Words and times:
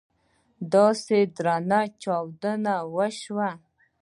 داسې 0.73 1.17
درنې 1.35 1.83
چاودنې 2.01 2.75
وسوې. 2.95 3.51